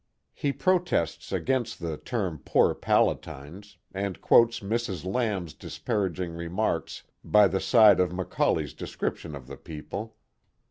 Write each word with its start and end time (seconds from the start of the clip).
He 0.33 0.51
protests 0.51 1.31
against 1.31 1.79
the 1.79 1.95
term," 1.95 2.41
poor 2.43 2.73
Palatines," 2.73 3.77
and 3.93 4.19
quotes 4.19 4.59
Mrs. 4.61 5.05
Lamb's 5.05 5.53
disparaging 5.53 6.33
remarks 6.33 7.03
by 7.23 7.47
the 7.47 7.59
side 7.59 7.99
of 7.99 8.11
Macaulay's 8.11 8.73
description 8.73 9.35
of 9.35 9.45
the 9.45 9.57
people. 9.57 10.15